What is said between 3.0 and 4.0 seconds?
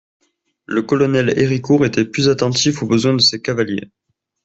de ses cavaliers.